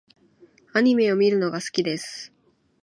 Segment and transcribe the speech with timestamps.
[0.73, 2.33] アニメを見るのが好きです。